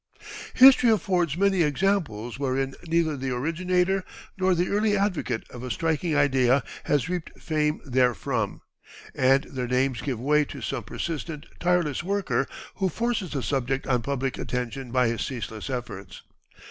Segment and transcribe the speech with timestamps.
[0.55, 4.03] History affords many examples wherein neither the originator
[4.35, 8.61] nor the early advocate of a striking idea has reaped fame therefrom,
[9.13, 14.01] and their names give way to some persistent, tireless worker who forces the subject on
[14.01, 16.23] public attention by his ceaseless efforts.